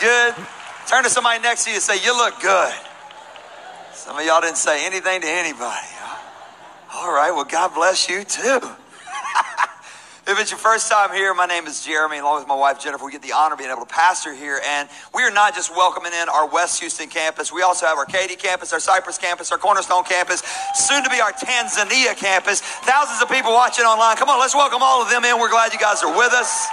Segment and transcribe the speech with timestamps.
[0.00, 0.34] Good?
[0.88, 2.74] Turn to somebody next to you and say, You look good.
[3.92, 5.88] Some of y'all didn't say anything to anybody.
[6.94, 8.60] All right, well, God bless you too.
[10.28, 13.04] If it's your first time here, my name is Jeremy, along with my wife Jennifer.
[13.04, 14.58] We get the honor of being able to pastor here.
[14.66, 18.04] And we are not just welcoming in our West Houston campus, we also have our
[18.04, 20.42] Katy campus, our Cypress campus, our Cornerstone campus,
[20.74, 22.60] soon to be our Tanzania campus.
[22.60, 24.16] Thousands of people watching online.
[24.16, 25.38] Come on, let's welcome all of them in.
[25.38, 26.66] We're glad you guys are with us.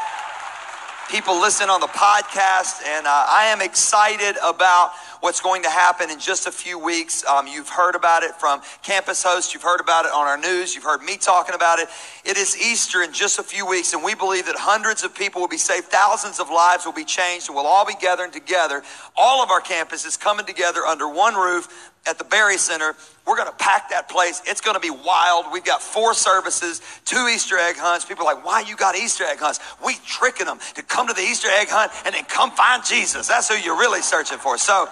[1.09, 6.09] People listen on the podcast, and uh, I am excited about what's going to happen
[6.09, 7.23] in just a few weeks.
[7.25, 10.73] Um, you've heard about it from campus hosts, you've heard about it on our news,
[10.73, 11.87] you've heard me talking about it.
[12.25, 15.41] It is Easter in just a few weeks, and we believe that hundreds of people
[15.41, 18.81] will be saved, thousands of lives will be changed, and we'll all be gathering together.
[19.15, 22.95] All of our campuses coming together under one roof at the Berry Center.
[23.25, 24.41] We're going to pack that place.
[24.45, 25.45] It's going to be wild.
[25.51, 28.05] We've got four services, two Easter egg hunts.
[28.05, 29.59] People are like, why you got Easter egg hunts?
[29.85, 33.27] We tricking them to come to the Easter egg hunt and then come find Jesus.
[33.27, 34.57] That's who you're really searching for.
[34.57, 34.87] So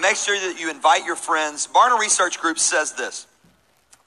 [0.00, 1.68] Make sure that you invite your friends.
[1.68, 3.26] Barna Research Group says this.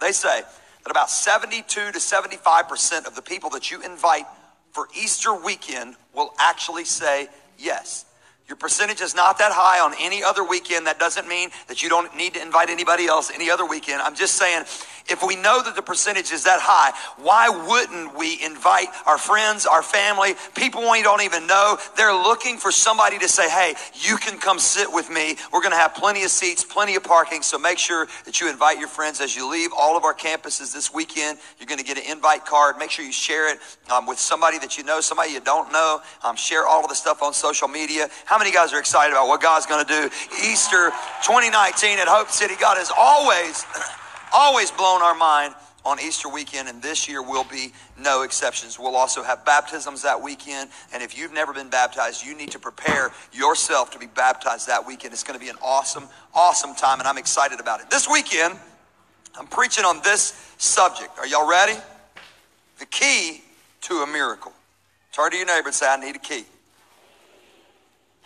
[0.02, 4.26] They say that about 72 to 75% of the people that you invite
[4.72, 8.06] for Easter weekend will actually say yes.
[8.48, 10.88] Your percentage is not that high on any other weekend.
[10.88, 14.02] That doesn't mean that you don't need to invite anybody else any other weekend.
[14.02, 14.64] I'm just saying,
[15.10, 19.66] if we know that the percentage is that high, why wouldn't we invite our friends,
[19.66, 21.78] our family, people we don't even know?
[21.96, 25.36] They're looking for somebody to say, hey, you can come sit with me.
[25.52, 27.42] We're going to have plenty of seats, plenty of parking.
[27.42, 30.74] So make sure that you invite your friends as you leave all of our campuses
[30.74, 31.38] this weekend.
[31.60, 32.78] You're going to get an invite card.
[32.78, 33.60] Make sure you share it
[33.90, 36.02] um, with somebody that you know, somebody you don't know.
[36.24, 38.10] Um, share all of the stuff on social media.
[38.26, 40.06] How how many guys are excited about what God's going to do?
[40.48, 40.92] Easter
[41.26, 42.54] 2019 at Hope City.
[42.62, 43.66] God has always,
[44.32, 48.78] always blown our mind on Easter weekend, and this year will be no exceptions.
[48.78, 52.60] We'll also have baptisms that weekend, and if you've never been baptized, you need to
[52.60, 55.14] prepare yourself to be baptized that weekend.
[55.14, 57.90] It's going to be an awesome, awesome time, and I'm excited about it.
[57.90, 58.54] This weekend,
[59.36, 61.10] I'm preaching on this subject.
[61.18, 61.80] Are y'all ready?
[62.78, 63.42] The key
[63.82, 64.54] to a miracle.
[65.12, 66.46] Turn to your neighbor and say, I need a key.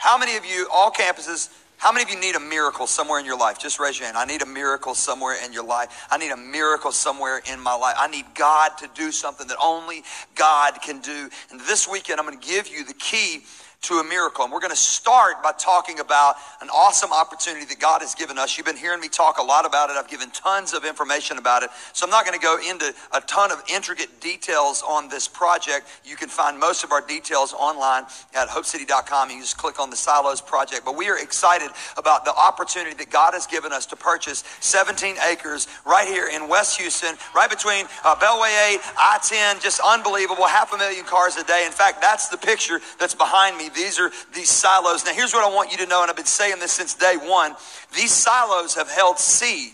[0.02, 3.26] How many of you, all campuses, how many of you need a miracle somewhere in
[3.28, 3.60] your life?
[3.60, 4.18] Just raise your hand.
[4.18, 6.08] I need a miracle somewhere in your life.
[6.10, 7.94] I need a miracle somewhere in my life.
[8.00, 10.02] I need God to do something that only
[10.34, 11.30] God can do.
[11.52, 13.44] And this weekend, I'm going to give you the key
[13.82, 14.44] to a miracle.
[14.44, 18.38] And we're going to start by talking about an awesome opportunity that God has given
[18.38, 18.56] us.
[18.56, 19.94] You've been hearing me talk a lot about it.
[19.94, 21.72] I've given tons of information about it.
[21.94, 25.88] So I'm not going to go into a ton of intricate details on this project.
[26.06, 28.04] You can find most of our details online
[28.36, 29.32] at hopecity.com.
[29.32, 30.86] You just click on the Silos project.
[30.86, 35.16] But we are excited about the opportunity that God has given us to purchase 17
[35.28, 40.46] acres right here in West Houston, right between uh, Beltway 8, I-10, just unbelievable.
[40.46, 41.64] Half a million cars a day.
[41.66, 45.06] In fact, that's the picture that's behind me these are these silos.
[45.06, 47.16] Now, here's what I want you to know, and I've been saying this since day
[47.18, 47.56] one.
[47.96, 49.74] These silos have held seed.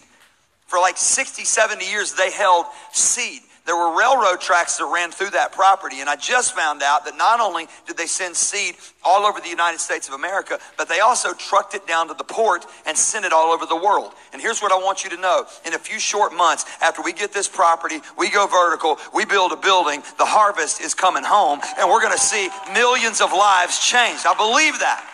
[0.67, 3.41] For like 60, 70 years, they held seed.
[3.67, 7.17] There were railroad tracks that ran through that property, and I just found out that
[7.17, 11.01] not only did they send seed all over the United States of America, but they
[11.01, 14.13] also trucked it down to the port and sent it all over the world.
[14.31, 15.45] And here's what I want you to know.
[15.65, 19.51] In a few short months, after we get this property, we go vertical, we build
[19.51, 23.85] a building, the harvest is coming home, and we're going to see millions of lives
[23.85, 24.25] changed.
[24.25, 25.05] I believe that.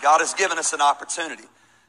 [0.00, 1.44] God has given us an opportunity.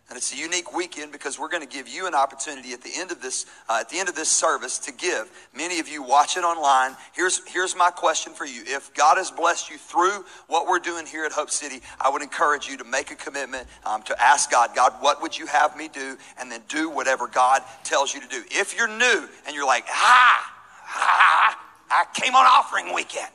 [0.09, 2.91] And it's a unique weekend because we're going to give you an opportunity at the
[2.96, 5.31] end of this uh, at the end of this service to give.
[5.56, 6.96] Many of you watch it online.
[7.14, 8.63] Here's here's my question for you.
[8.66, 12.22] If God has blessed you through what we're doing here at Hope City, I would
[12.22, 15.75] encourage you to make a commitment um, to ask God, God, what would you have
[15.78, 18.44] me do, and then do whatever God tells you to do.
[18.52, 20.53] If you're new and you're like, ah,
[20.86, 21.59] ah,
[21.90, 23.31] I came on offering weekend.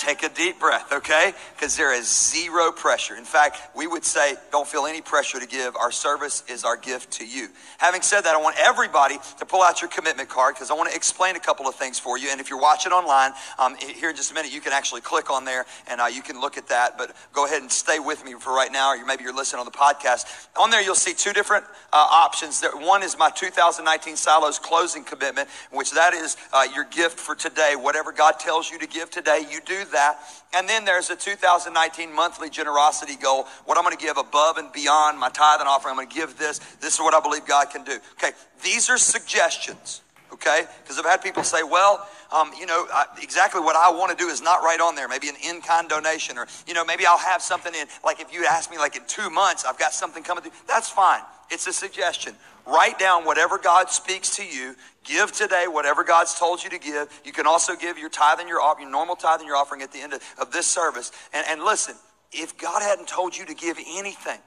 [0.00, 1.34] Take a deep breath, okay?
[1.54, 3.16] Because there is zero pressure.
[3.16, 5.76] In fact, we would say, don't feel any pressure to give.
[5.76, 7.48] Our service is our gift to you.
[7.76, 10.88] Having said that, I want everybody to pull out your commitment card because I want
[10.88, 12.28] to explain a couple of things for you.
[12.30, 15.28] And if you're watching online, um, here in just a minute, you can actually click
[15.28, 16.96] on there and uh, you can look at that.
[16.96, 19.66] But go ahead and stay with me for right now, or maybe you're listening on
[19.66, 20.48] the podcast.
[20.58, 22.64] On there, you'll see two different uh, options.
[22.74, 27.74] One is my 2019 Silos closing commitment, which that is uh, your gift for today.
[27.76, 30.18] Whatever God tells you to give today, you do that.
[30.52, 33.46] And then there's a 2019 monthly generosity goal.
[33.64, 35.92] What I'm going to give above and beyond my tithe and offering.
[35.92, 36.58] I'm going to give this.
[36.80, 37.98] This is what I believe God can do.
[38.12, 38.32] Okay.
[38.62, 40.02] These are suggestions.
[40.32, 40.64] Okay.
[40.82, 44.16] Because I've had people say, well, um, you know, uh, exactly what I want to
[44.16, 45.08] do is not right on there.
[45.08, 47.86] Maybe an in-kind donation, or you know, maybe I'll have something in.
[48.04, 50.52] Like if you ask me, like in two months, I've got something coming through.
[50.68, 51.22] That's fine.
[51.50, 52.34] It's a suggestion.
[52.70, 54.76] Write down whatever God speaks to you.
[55.04, 57.08] Give today whatever God's told you to give.
[57.24, 59.92] You can also give your tithe and your, your normal tithe and your offering at
[59.92, 61.10] the end of, of this service.
[61.32, 61.96] And, and listen,
[62.32, 64.38] if God hadn't told you to give anything,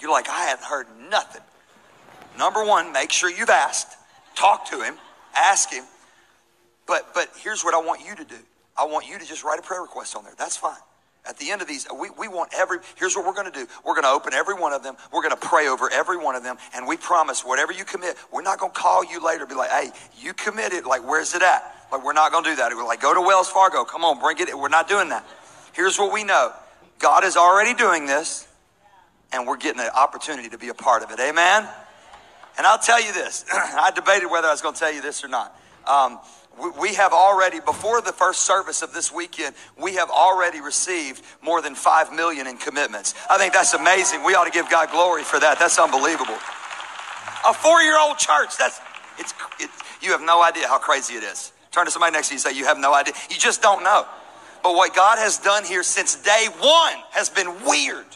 [0.00, 1.42] you're like, I haven't heard nothing.
[2.38, 3.96] Number one, make sure you've asked.
[4.34, 4.94] Talk to him,
[5.36, 5.84] ask him.
[6.86, 8.38] But but here's what I want you to do.
[8.76, 10.34] I want you to just write a prayer request on there.
[10.38, 10.78] That's fine.
[11.28, 13.66] At the end of these, we, we want every, here's what we're going to do.
[13.84, 14.96] We're going to open every one of them.
[15.12, 16.56] We're going to pray over every one of them.
[16.74, 19.70] And we promise whatever you commit, we're not going to call you later be like,
[19.70, 20.86] hey, you committed.
[20.86, 21.74] Like, where's it at?
[21.92, 22.72] Like, we're not going to do that.
[22.74, 23.84] We're like, go to Wells Fargo.
[23.84, 24.56] Come on, bring it.
[24.56, 25.26] We're not doing that.
[25.74, 26.52] Here's what we know
[26.98, 28.48] God is already doing this,
[29.30, 31.20] and we're getting an opportunity to be a part of it.
[31.20, 31.68] Amen?
[32.56, 35.22] And I'll tell you this I debated whether I was going to tell you this
[35.22, 35.54] or not.
[35.86, 36.18] Um,
[36.80, 41.62] we have already, before the first service of this weekend, we have already received more
[41.62, 43.14] than five million in commitments.
[43.30, 44.24] I think that's amazing.
[44.24, 45.58] We ought to give God glory for that.
[45.58, 46.38] That's unbelievable.
[47.46, 48.56] A four-year-old church.
[48.58, 48.80] That's
[49.18, 49.32] it's.
[49.60, 49.70] It,
[50.00, 51.52] you have no idea how crazy it is.
[51.70, 53.14] Turn to somebody next to you and say, "You have no idea.
[53.30, 54.06] You just don't know."
[54.62, 58.06] But what God has done here since day one has been weird.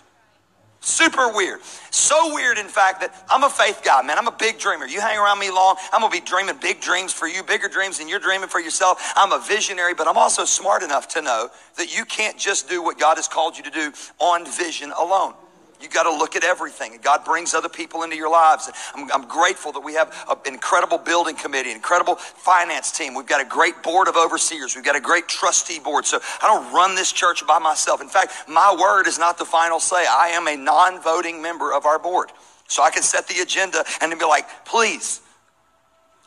[0.85, 1.63] Super weird.
[1.93, 4.19] So weird, in fact, that I'm a faith guy, man.
[4.19, 4.85] I'm a big dreamer.
[4.85, 7.69] You hang around me long, I'm going to be dreaming big dreams for you, bigger
[7.69, 9.13] dreams than you're dreaming for yourself.
[9.15, 12.83] I'm a visionary, but I'm also smart enough to know that you can't just do
[12.83, 15.35] what God has called you to do on vision alone.
[15.83, 16.99] You got to look at everything.
[17.03, 18.71] God brings other people into your lives.
[18.95, 23.15] I'm, I'm grateful that we have an incredible building committee, incredible finance team.
[23.15, 24.77] We've got a great board of overseers.
[24.77, 26.07] We've got a great trustee board.
[26.07, 28.01] So I don't run this church by myself.
[28.01, 30.07] In fact, my word is not the final say.
[30.09, 32.31] I am a non voting member of our board.
[32.69, 35.21] So I can set the agenda and then be like, please,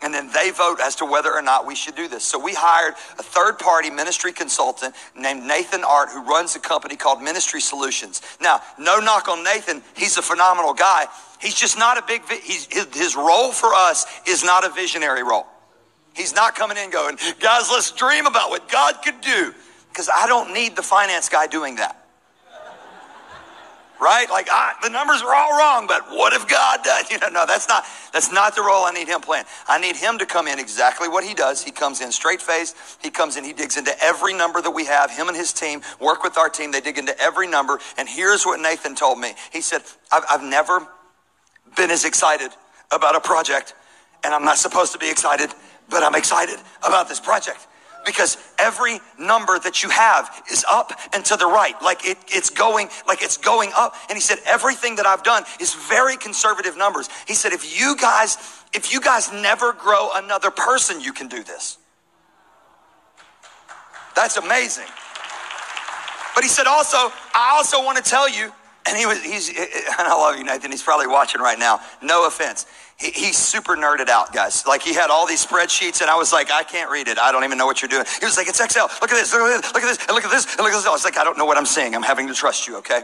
[0.05, 2.23] and then they vote as to whether or not we should do this.
[2.23, 6.95] So we hired a third party ministry consultant named Nathan Art, who runs a company
[6.95, 8.21] called Ministry Solutions.
[8.39, 11.07] Now, no knock on Nathan, he's a phenomenal guy.
[11.41, 15.23] He's just not a big, he's, his, his role for us is not a visionary
[15.23, 15.47] role.
[16.15, 19.55] He's not coming in going, guys, let's dream about what God could do.
[19.89, 22.04] Because I don't need the finance guy doing that
[23.99, 24.29] right?
[24.29, 27.05] Like ah, the numbers are all wrong, but what if God does?
[27.15, 29.45] You know, no, that's not that's not the role I need him playing.
[29.67, 31.63] I need him to come in exactly what he does.
[31.63, 32.75] He comes in straight faced.
[33.01, 33.43] He comes in.
[33.43, 35.11] He digs into every number that we have.
[35.11, 36.71] Him and his team work with our team.
[36.71, 37.79] They dig into every number.
[37.97, 39.33] And here's what Nathan told me.
[39.53, 39.81] He said,
[40.11, 40.85] "I've, I've never
[41.77, 42.51] been as excited
[42.91, 43.73] about a project,
[44.23, 45.51] and I'm not supposed to be excited,
[45.89, 47.67] but I'm excited about this project."
[48.05, 51.75] Because every number that you have is up and to the right.
[51.81, 53.95] Like it, it's going, like it's going up.
[54.09, 57.09] And he said, everything that I've done is very conservative numbers.
[57.27, 58.37] He said, if you guys,
[58.73, 61.77] if you guys never grow another person, you can do this.
[64.15, 64.87] That's amazing.
[66.33, 66.97] But he said also,
[67.33, 68.51] I also want to tell you,
[68.87, 69.57] and he was, he's, and
[69.99, 70.71] I love you, Nathan.
[70.71, 71.79] He's probably watching right now.
[72.01, 72.65] No offense
[72.97, 74.65] he, he's super nerded out, guys.
[74.65, 77.19] Like he had all these spreadsheets, and I was like, I can't read it.
[77.19, 78.05] I don't even know what you're doing.
[78.19, 78.89] He was like, it's Excel.
[79.01, 79.33] Look at this.
[79.33, 79.73] Look at this.
[79.73, 80.07] Look at this.
[80.07, 80.45] And look at this.
[80.55, 80.87] And look at this.
[80.87, 81.93] I was like, I don't know what I'm saying.
[81.95, 82.77] I'm having to trust you.
[82.77, 83.01] Okay.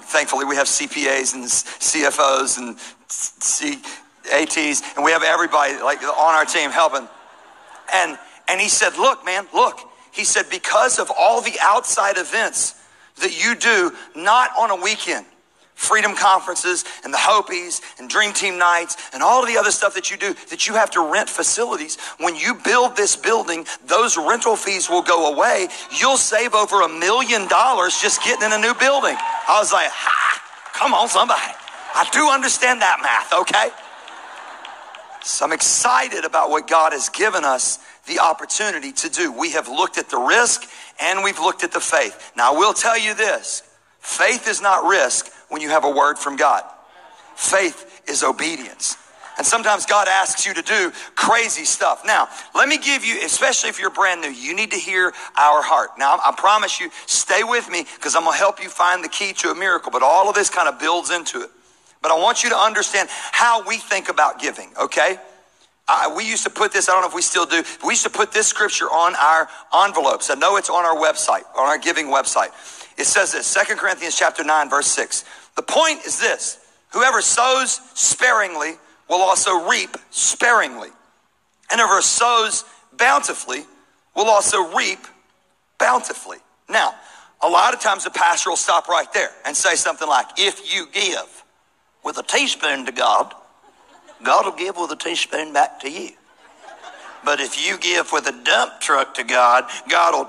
[0.00, 2.76] Thankfully, we have CPAs and CFOs and
[4.28, 7.06] CATs, and we have everybody like on our team helping.
[7.92, 8.18] And
[8.48, 9.80] and he said, look, man, look.
[10.12, 12.76] He said, because of all the outside events
[13.20, 15.26] that you do, not on a weekend
[15.74, 19.94] freedom conferences and the Hopies and Dream Team nights and all of the other stuff
[19.94, 21.98] that you do that you have to rent facilities.
[22.18, 25.68] When you build this building, those rental fees will go away.
[26.00, 29.16] You'll save over a million dollars just getting in a new building.
[29.16, 30.40] I was like, ha,
[30.72, 31.40] come on, somebody.
[31.94, 33.70] I do understand that math, okay?
[35.22, 39.32] So I'm excited about what God has given us the opportunity to do.
[39.32, 40.68] We have looked at the risk
[41.00, 42.32] and we've looked at the faith.
[42.36, 43.62] Now, I will tell you this
[44.00, 46.64] faith is not risk, when you have a word from God.
[47.36, 48.96] Faith is obedience.
[49.36, 52.04] And sometimes God asks you to do crazy stuff.
[52.04, 55.62] Now, let me give you, especially if you're brand new, you need to hear our
[55.62, 55.90] heart.
[55.98, 59.08] Now, I promise you, stay with me because I'm going to help you find the
[59.08, 59.90] key to a miracle.
[59.90, 61.50] But all of this kind of builds into it.
[62.00, 65.18] But I want you to understand how we think about giving, okay?
[65.86, 68.04] I, we used to put this, I don't know if we still do, we used
[68.04, 69.48] to put this scripture on our
[69.84, 70.30] envelopes.
[70.30, 72.48] I know it's on our website, on our giving website.
[72.98, 75.24] It says this, 2 Corinthians chapter 9, verse 6.
[75.56, 76.58] The point is this
[76.90, 78.72] whoever sows sparingly
[79.08, 80.88] will also reap sparingly.
[81.70, 82.64] And whoever sows
[82.96, 83.64] bountifully
[84.14, 85.00] will also reap
[85.78, 86.38] bountifully.
[86.68, 86.94] Now,
[87.42, 90.74] a lot of times the pastor will stop right there and say something like, If
[90.74, 91.44] you give
[92.02, 93.34] with a teaspoon to God,
[94.24, 96.10] God will give with a teaspoon back to you.
[97.24, 100.24] But if you give with a dump truck to God, God will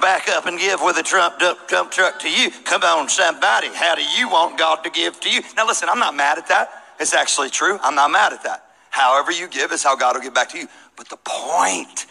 [0.00, 2.50] back up and give with a Trump dump, dump truck to you.
[2.64, 3.68] Come on, somebody.
[3.68, 5.42] How do you want God to give to you?
[5.56, 6.70] Now, listen, I'm not mad at that.
[6.98, 7.78] It's actually true.
[7.82, 8.64] I'm not mad at that.
[8.90, 10.66] However you give is how God will give back to you.
[10.96, 12.06] But the point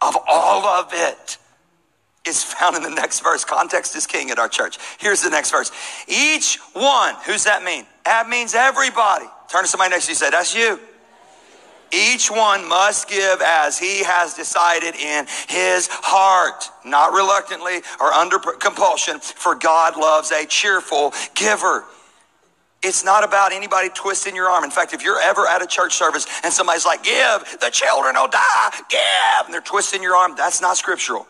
[0.00, 1.38] of all of it
[2.26, 3.44] is found in the next verse.
[3.44, 4.78] Context is king at our church.
[4.98, 5.72] Here's the next verse.
[6.06, 7.86] Each one, who's that mean?
[8.04, 9.26] That means everybody.
[9.48, 10.78] Turn to somebody next to you say, That's you.
[11.92, 18.38] Each one must give as he has decided in his heart, not reluctantly or under
[18.38, 21.84] compulsion, for God loves a cheerful giver.
[22.82, 24.64] It's not about anybody twisting your arm.
[24.64, 28.14] In fact, if you're ever at a church service and somebody's like, give, the children
[28.14, 31.26] will die, give, and they're twisting your arm, that's not scriptural.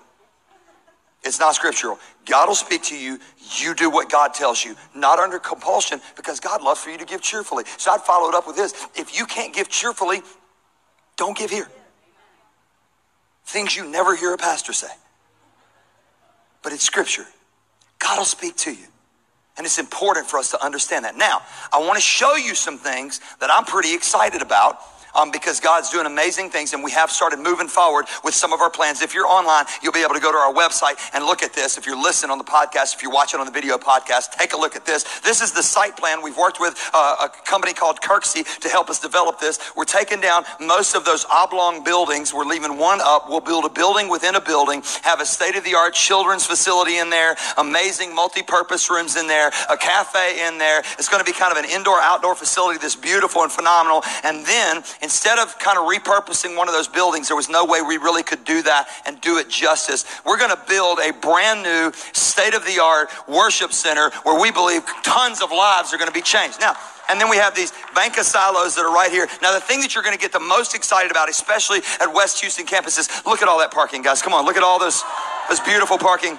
[1.23, 1.99] It's not scriptural.
[2.25, 3.19] God will speak to you.
[3.59, 7.05] You do what God tells you, not under compulsion, because God loves for you to
[7.05, 7.65] give cheerfully.
[7.77, 8.73] So I'd follow it up with this.
[8.95, 10.23] If you can't give cheerfully,
[11.17, 11.69] don't give here.
[13.45, 14.89] Things you never hear a pastor say.
[16.63, 17.27] But it's scripture.
[17.99, 18.87] God will speak to you.
[19.57, 21.17] And it's important for us to understand that.
[21.17, 24.81] Now, I want to show you some things that I'm pretty excited about
[25.15, 28.61] um, because God's doing amazing things and we have started moving forward with some of
[28.61, 29.03] our plans.
[29.03, 31.79] If you're online, you'll be able to go to our website and look at this.
[31.79, 34.57] If you're listening on the podcast, if you're watching on the video podcast, take a
[34.57, 35.05] look at this.
[35.21, 36.23] This is the site plan.
[36.23, 39.59] We've worked with uh, a company called Kirksey to help us develop this.
[39.77, 42.33] We're taking down most of those oblong buildings.
[42.33, 43.29] We're leaving one up.
[43.29, 46.99] We'll build a building within a building, have a state of the art children's facility
[46.99, 50.81] in there, amazing multi purpose rooms in there, a cafe in there.
[50.99, 54.03] It's going to be kind of an indoor outdoor facility that's beautiful and phenomenal.
[54.25, 57.83] And then instead of kind of repurposing one of those buildings, there was no way
[57.83, 60.05] we really could do that and do it justice.
[60.25, 64.51] We're going to build a brand new state of the art worship center where we
[64.51, 66.61] believe tons of lives are going to be changed.
[66.61, 66.75] Now,
[67.09, 69.27] and then we have these bank of silos that are right here.
[69.43, 72.41] Now, the thing that you're going to get the most excited about, especially at West
[72.41, 74.23] Houston campuses, look at all that parking, guys.
[74.23, 75.03] Come on, look at all those,
[75.49, 76.39] those beautiful parking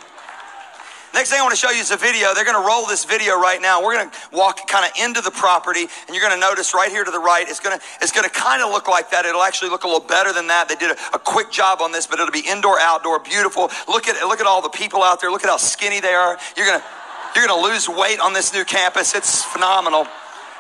[1.14, 2.34] Next thing I want to show you is a video.
[2.34, 3.84] They're going to roll this video right now.
[3.84, 6.90] We're going to walk kind of into the property, and you're going to notice right
[6.90, 9.26] here to the right, it's going to it's going to kind of look like that.
[9.26, 10.70] It'll actually look a little better than that.
[10.70, 13.70] They did a, a quick job on this, but it'll be indoor, outdoor, beautiful.
[13.90, 15.30] Look at look at all the people out there.
[15.32, 16.38] Look at how skinny they are.
[16.56, 16.84] You're gonna
[17.36, 19.14] you're gonna lose weight on this new campus.
[19.14, 20.08] It's phenomenal.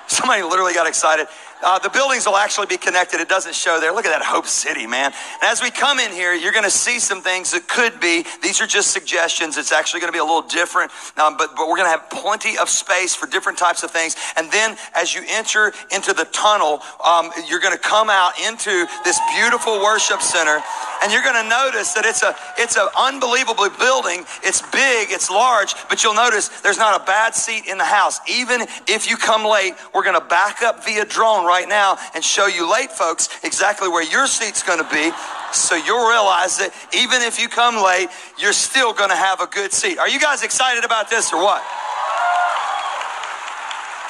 [0.07, 1.27] Somebody literally got excited.
[1.63, 3.19] Uh, the buildings will actually be connected.
[3.19, 3.91] It doesn't show there.
[3.93, 5.13] Look at that Hope City, man.
[5.41, 8.25] And as we come in here, you're going to see some things that could be.
[8.41, 9.57] These are just suggestions.
[9.57, 12.09] It's actually going to be a little different, um, but, but we're going to have
[12.09, 14.15] plenty of space for different types of things.
[14.35, 18.87] And then as you enter into the tunnel, um, you're going to come out into
[19.03, 20.61] this beautiful worship center,
[21.03, 24.25] and you're going to notice that it's a it's an unbelievable building.
[24.43, 28.19] It's big, it's large, but you'll notice there's not a bad seat in the house.
[28.29, 32.23] Even if you come late, we're going to back up via drone right now and
[32.23, 35.11] show you late folks exactly where your seat's going to be
[35.51, 38.07] so you'll realize that even if you come late,
[38.39, 39.97] you're still going to have a good seat.
[39.97, 41.61] Are you guys excited about this or what?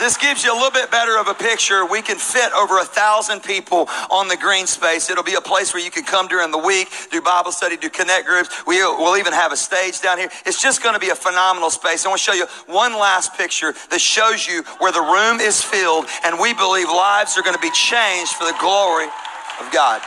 [0.01, 1.85] This gives you a little bit better of a picture.
[1.85, 5.11] We can fit over a thousand people on the green space.
[5.11, 7.87] It'll be a place where you can come during the week, do Bible study, do
[7.87, 8.49] connect groups.
[8.65, 10.31] We'll, we'll even have a stage down here.
[10.43, 12.03] It's just going to be a phenomenal space.
[12.03, 15.61] I want to show you one last picture that shows you where the room is
[15.61, 20.01] filled and we believe lives are going to be changed for the glory of God.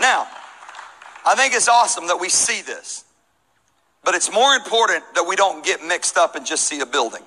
[0.00, 0.28] Now,
[1.26, 3.02] I think it's awesome that we see this,
[4.04, 7.22] but it's more important that we don't get mixed up and just see a building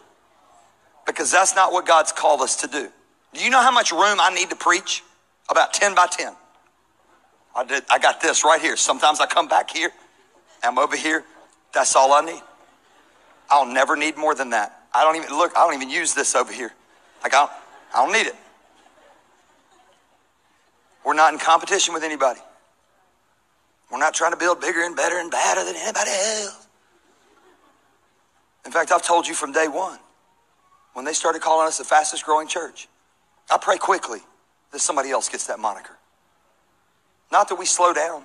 [1.05, 2.89] because that's not what God's called us to do.
[3.33, 5.03] Do you know how much room I need to preach?
[5.49, 6.33] About 10 by 10.
[7.55, 8.75] I did I got this right here.
[8.75, 9.91] Sometimes I come back here.
[10.63, 11.23] I'm over here.
[11.73, 12.41] That's all I need.
[13.49, 14.81] I'll never need more than that.
[14.93, 16.73] I don't even look, I don't even use this over here.
[17.23, 17.51] Like I don't,
[17.93, 18.35] I don't need it.
[21.05, 22.39] We're not in competition with anybody.
[23.91, 26.67] We're not trying to build bigger and better and badder than anybody else.
[28.65, 29.99] In fact, I've told you from day one
[30.95, 32.87] when they started calling us the fastest growing church.
[33.51, 34.21] I pray quickly
[34.71, 35.93] that somebody else gets that moniker.
[37.31, 38.23] Not that we slow down,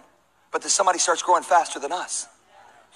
[0.52, 2.28] but that somebody starts growing faster than us.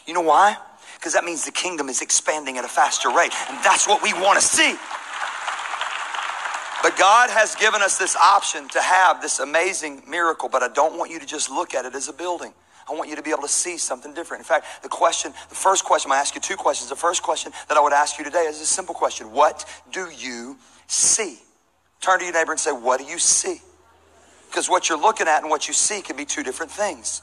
[0.07, 0.57] You know why?
[0.95, 3.33] Because that means the kingdom is expanding at a faster rate.
[3.51, 4.77] And that's what we want to see.
[6.83, 10.97] But God has given us this option to have this amazing miracle, but I don't
[10.97, 12.55] want you to just look at it as a building.
[12.89, 14.41] I want you to be able to see something different.
[14.43, 16.91] In fact, the question, the first question, to ask you two questions.
[16.91, 20.09] The first question that I would ask you today is a simple question What do
[20.11, 21.39] you see?
[22.01, 23.61] Turn to your neighbor and say, What do you see?
[24.49, 27.23] Because what you're looking at and what you see can be two different things.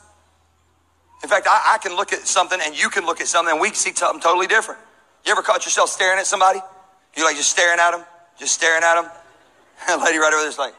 [1.24, 3.62] In fact, I, I can look at something and you can look at something and
[3.62, 4.82] we see something totally different.
[5.26, 6.60] You ever caught yourself staring at somebody?
[7.16, 8.04] You're like just staring at them?
[8.40, 9.12] Just staring at them?
[9.90, 10.74] A lady right over there's like,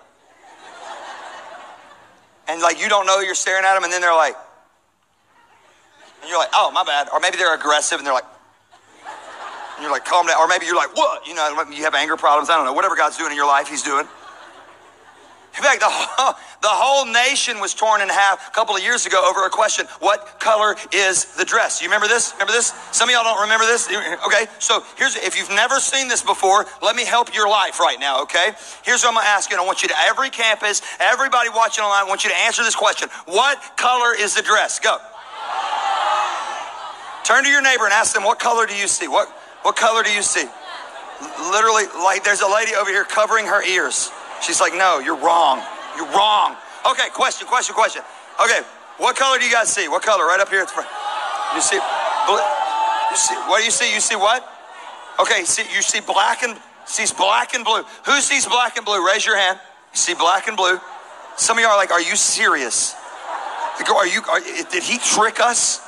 [2.49, 4.35] and like you don't know you're staring at them, and then they're like,
[6.23, 7.09] and you're like, oh, my bad.
[7.13, 8.25] Or maybe they're aggressive and they're like,
[9.77, 10.39] and you're like, calm down.
[10.39, 11.27] Or maybe you're like, what?
[11.27, 12.49] You know, you have anger problems.
[12.49, 12.73] I don't know.
[12.73, 14.07] Whatever God's doing in your life, He's doing.
[15.57, 19.05] In fact, the whole, the whole nation was torn in half a couple of years
[19.05, 21.83] ago over a question What color is the dress?
[21.83, 22.33] You remember this?
[22.33, 22.73] Remember this?
[22.93, 23.87] Some of y'all don't remember this?
[24.27, 28.01] Okay, so here's if you've never seen this before, let me help your life right
[28.01, 28.53] now, okay?
[28.83, 29.59] Here's what I'm gonna ask you.
[29.59, 32.77] I want you to, every campus, everybody watching online, I want you to answer this
[32.77, 34.79] question What color is the dress?
[34.79, 34.97] Go.
[37.25, 39.09] Turn to your neighbor and ask them, What color do you see?
[39.09, 39.29] What,
[39.63, 40.45] what color do you see?
[41.51, 44.11] Literally, like there's a lady over here covering her ears.
[44.43, 45.63] She's like, no, you're wrong.
[45.97, 46.57] You're wrong.
[46.91, 48.03] Okay, question, question, question.
[48.43, 48.61] Okay,
[48.99, 49.89] what color do you guys see?
[49.89, 50.25] What color?
[50.25, 50.89] Right up here at the front.
[51.55, 53.95] You see, you see, what do you see?
[53.95, 54.49] You see what?
[55.21, 57.83] Okay, see, you see black and sees black and blue.
[58.07, 59.07] Who sees black and blue?
[59.07, 59.61] Raise your hand.
[59.93, 60.81] You see black and blue.
[61.37, 62.97] Some of you are like, are you serious?
[63.95, 64.23] Are you?
[64.29, 65.82] Are, did he trick us?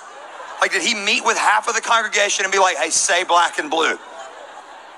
[0.65, 3.59] Like, did he meet with half of the congregation and be like, hey, say black
[3.59, 3.99] and blue?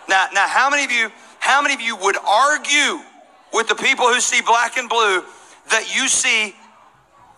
[0.09, 3.01] Now, now, how many of you, how many of you would argue
[3.53, 5.25] with the people who see black and blue
[5.71, 6.55] that you see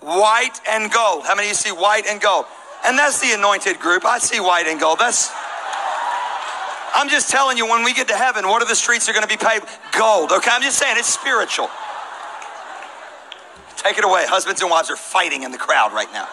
[0.00, 1.24] white and gold.
[1.24, 2.44] How many of you see white and gold?
[2.84, 4.04] And that's the anointed group.
[4.04, 4.98] I see white and gold.
[4.98, 5.32] That's
[6.94, 9.26] I'm just telling you, when we get to heaven, what are the streets are going
[9.26, 9.64] to be paved?
[9.96, 10.32] Gold.
[10.32, 11.70] Okay, I'm just saying it's spiritual.
[13.76, 14.26] Take it away.
[14.26, 16.28] Husbands and wives are fighting in the crowd right now.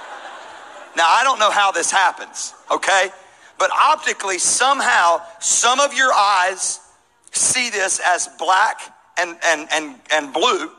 [0.95, 3.09] Now, I don't know how this happens, okay?
[3.57, 6.79] But optically, somehow, some of your eyes
[7.31, 8.79] see this as black
[9.17, 10.71] and, and, and, and blue.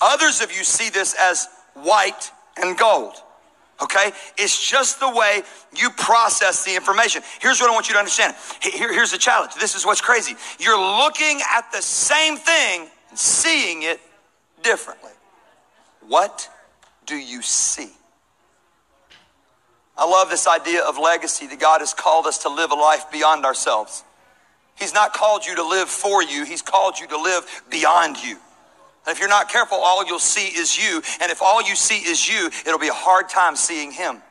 [0.00, 3.14] Others of you see this as white and gold.
[3.82, 4.12] Okay?
[4.36, 5.42] It's just the way
[5.76, 7.22] you process the information.
[7.40, 8.34] Here's what I want you to understand.
[8.62, 9.54] Here, here's the challenge.
[9.54, 10.36] This is what's crazy.
[10.58, 14.00] You're looking at the same thing and seeing it
[14.62, 15.10] differently.
[16.06, 16.48] What
[17.06, 17.90] do you see?
[19.96, 23.10] I love this idea of legacy that God has called us to live a life
[23.12, 24.02] beyond ourselves.
[24.76, 28.36] He's not called you to live for you, He's called you to live beyond you.
[29.06, 31.02] And if you're not careful, all you'll see is you.
[31.20, 34.22] And if all you see is you, it'll be a hard time seeing Him.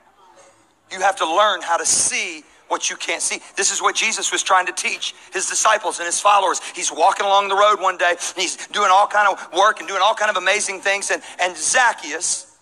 [0.91, 3.40] You have to learn how to see what you can't see.
[3.55, 6.59] This is what Jesus was trying to teach his disciples and his followers.
[6.75, 9.87] He's walking along the road one day and he's doing all kind of work and
[9.87, 11.11] doing all kind of amazing things.
[11.11, 12.52] And, and Zacchaeus,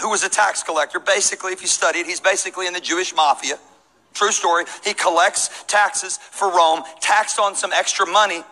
[0.00, 3.14] who was a tax collector, basically, if you study it, he's basically in the Jewish
[3.14, 3.58] mafia.
[4.12, 4.64] True story.
[4.84, 8.42] He collects taxes for Rome, taxed on some extra money,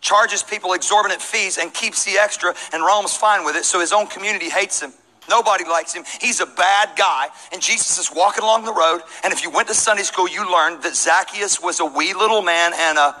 [0.00, 3.92] charges people exorbitant fees, and keeps the extra, and Rome's fine with it, so his
[3.92, 4.92] own community hates him.
[5.28, 6.04] Nobody likes him.
[6.20, 7.28] He's a bad guy.
[7.52, 9.02] And Jesus is walking along the road.
[9.22, 12.42] And if you went to Sunday school, you learned that Zacchaeus was a wee little
[12.42, 13.16] man and a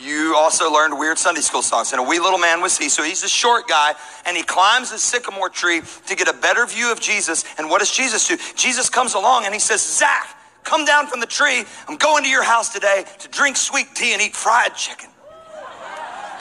[0.00, 1.92] you also learned weird Sunday school songs.
[1.92, 2.88] And a wee little man was he.
[2.88, 3.94] So he's a short guy
[4.26, 7.44] and he climbs a sycamore tree to get a better view of Jesus.
[7.58, 8.36] And what does Jesus do?
[8.56, 11.64] Jesus comes along and he says, Zach, come down from the tree.
[11.88, 15.10] I'm going to your house today to drink sweet tea and eat fried chicken.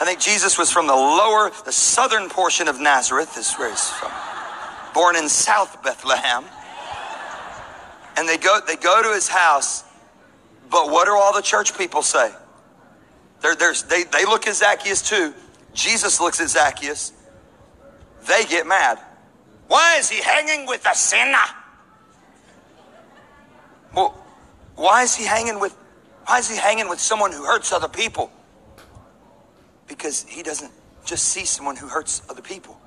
[0.02, 3.90] I think Jesus was from the lower, the southern portion of Nazareth, is where he's
[3.90, 4.12] from.
[4.94, 6.46] Born in South Bethlehem.
[8.16, 9.84] And they go, they go to his house,
[10.72, 12.32] but what do all the church people say?
[13.42, 15.34] They, they look at Zacchaeus too.
[15.74, 17.14] Jesus looks at Zacchaeus.
[18.28, 19.00] They get mad.
[19.68, 21.38] Why is he hanging with a sinner?
[23.96, 24.10] Well,
[24.76, 25.76] why is he hanging with
[26.26, 28.32] why is he hanging with someone who hurts other people?
[29.88, 30.72] Because he doesn't
[31.04, 32.80] just see someone who hurts other people.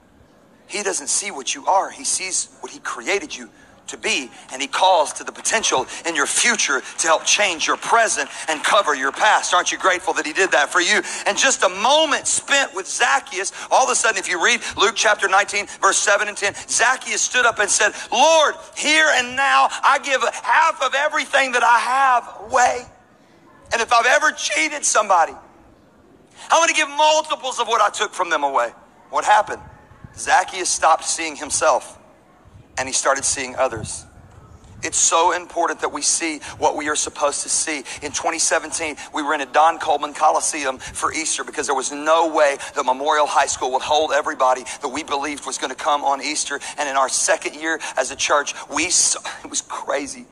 [0.68, 1.90] He doesn't see what you are.
[1.90, 3.50] He sees what he created you
[3.92, 7.76] to be, and He calls to the potential in your future to help change your
[7.76, 9.54] present and cover your past.
[9.54, 11.00] Aren't you grateful that He did that for you?
[11.26, 14.94] And just a moment spent with Zacchaeus, all of a sudden, if you read Luke
[14.96, 19.68] chapter 19, verse 7 and 10, Zacchaeus stood up and said, Lord, here and now
[19.70, 22.82] I give half of everything that I have away.
[23.72, 25.32] And if I've ever cheated somebody,
[26.50, 28.72] I'm going to give multiples of what I took from them away.
[29.10, 29.62] What happened?
[30.16, 31.98] Zacchaeus stopped seeing himself
[32.78, 34.04] and he started seeing others.
[34.82, 37.78] It's so important that we see what we are supposed to see.
[38.02, 42.84] In 2017, we a Don Coleman Coliseum for Easter because there was no way that
[42.84, 46.58] Memorial High School would hold everybody that we believed was going to come on Easter.
[46.78, 50.26] And in our second year as a church, we saw, it was crazy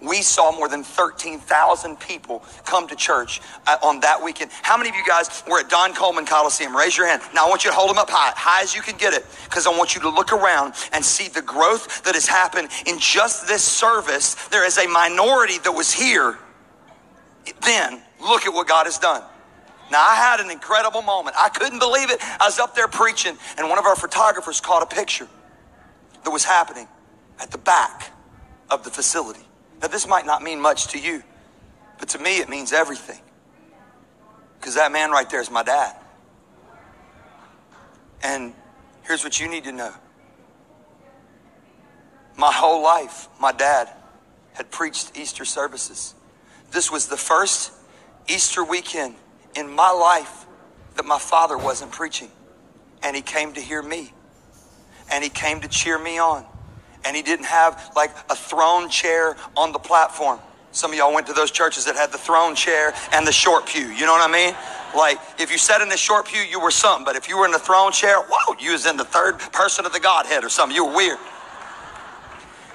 [0.00, 4.50] we saw more than 13,000 people come to church uh, on that weekend.
[4.62, 6.76] How many of you guys were at Don Coleman Coliseum?
[6.76, 7.22] Raise your hand.
[7.34, 9.24] Now I want you to hold them up high, high as you can get it,
[9.44, 12.98] because I want you to look around and see the growth that has happened in
[12.98, 14.34] just this service.
[14.48, 16.38] There is a minority that was here.
[17.64, 19.22] Then look at what God has done.
[19.90, 21.36] Now, I had an incredible moment.
[21.38, 22.18] I couldn't believe it.
[22.20, 25.28] I was up there preaching, and one of our photographers caught a picture
[26.24, 26.88] that was happening
[27.40, 28.10] at the back
[28.68, 29.45] of the facility.
[29.80, 31.22] Now, this might not mean much to you,
[31.98, 33.20] but to me, it means everything.
[34.58, 35.94] Because that man right there is my dad.
[38.22, 38.54] And
[39.02, 39.92] here's what you need to know.
[42.36, 43.88] My whole life, my dad
[44.54, 46.14] had preached Easter services.
[46.70, 47.72] This was the first
[48.28, 49.14] Easter weekend
[49.54, 50.46] in my life
[50.96, 52.30] that my father wasn't preaching.
[53.02, 54.12] And he came to hear me.
[55.10, 56.44] And he came to cheer me on.
[57.06, 60.40] And he didn't have like a throne chair on the platform.
[60.72, 63.66] Some of y'all went to those churches that had the throne chair and the short
[63.66, 63.86] pew.
[63.86, 64.54] You know what I mean?
[64.94, 67.04] Like if you sat in the short pew, you were something.
[67.04, 69.86] But if you were in the throne chair, whoa, you was in the third person
[69.86, 70.74] of the Godhead or something.
[70.74, 71.18] You were weird.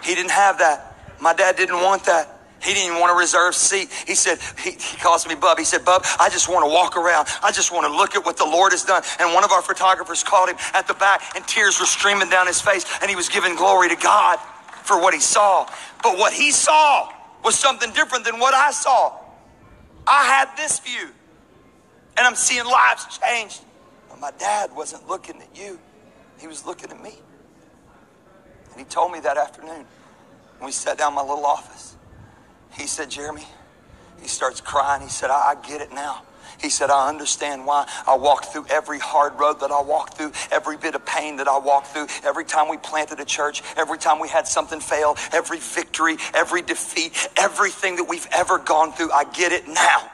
[0.02, 0.96] He didn't have that.
[1.20, 2.41] My dad didn't want that.
[2.64, 3.90] He didn't even want a reserved seat.
[4.06, 5.58] He said, he, he, calls me Bub.
[5.58, 7.28] He said, Bub, I just want to walk around.
[7.42, 9.02] I just want to look at what the Lord has done.
[9.20, 12.46] And one of our photographers called him at the back, and tears were streaming down
[12.46, 14.38] his face, and he was giving glory to God
[14.84, 15.68] for what he saw.
[16.04, 17.12] But what he saw
[17.44, 19.18] was something different than what I saw.
[20.06, 21.10] I had this view,
[22.18, 23.62] and I'm seeing lives changed.
[24.10, 25.80] But my dad wasn't looking at you,
[26.40, 27.16] he was looking at me.
[28.72, 29.86] And he told me that afternoon
[30.58, 31.91] when we sat down in my little office.
[32.74, 33.46] He said, Jeremy,
[34.22, 35.02] he starts crying.
[35.02, 36.24] He said, I, I get it now.
[36.60, 40.32] He said, I understand why I walked through every hard road that I walked through,
[40.52, 43.98] every bit of pain that I walked through, every time we planted a church, every
[43.98, 49.12] time we had something fail, every victory, every defeat, everything that we've ever gone through.
[49.12, 50.12] I get it now.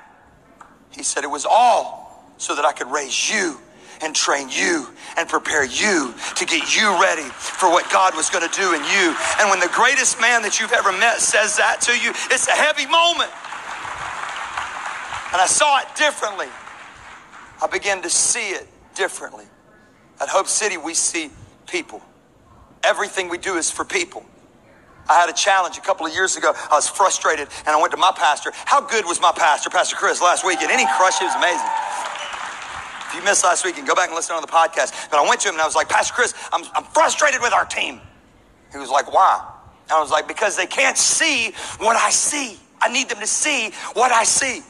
[0.91, 3.59] He said, It was all so that I could raise you
[4.01, 8.47] and train you and prepare you to get you ready for what God was going
[8.47, 9.15] to do in you.
[9.39, 12.51] And when the greatest man that you've ever met says that to you, it's a
[12.51, 13.31] heavy moment.
[15.33, 16.47] And I saw it differently.
[17.61, 19.45] I began to see it differently.
[20.21, 21.31] At Hope City, we see
[21.67, 22.01] people.
[22.83, 24.25] Everything we do is for people.
[25.09, 26.53] I had a challenge a couple of years ago.
[26.55, 28.51] I was frustrated and I went to my pastor.
[28.53, 30.71] How good was my pastor, Pastor Chris, last weekend?
[30.71, 31.21] Any crush?
[31.21, 31.67] It was amazing.
[33.07, 35.09] If you missed last week, can go back and listen on the podcast.
[35.09, 37.53] But I went to him and I was like, Pastor Chris, I'm, I'm frustrated with
[37.53, 38.01] our team.
[38.71, 39.53] He was like, why?
[39.83, 42.57] And I was like, because they can't see what I see.
[42.81, 44.61] I need them to see what I see.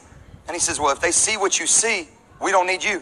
[0.48, 2.08] And he says, well, if they see what you see,
[2.42, 3.02] we don't need you.